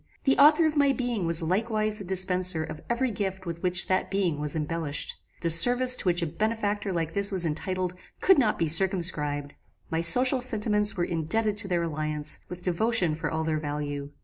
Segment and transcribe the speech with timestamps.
[0.23, 4.09] The author of my being was likewise the dispenser of every gift with which that
[4.09, 5.13] being was embellished.
[5.41, 9.53] The service to which a benefactor like this was entitled, could not be circumscribed.
[9.91, 14.09] My social sentiments were indebted to their alliance with devotion for all their value.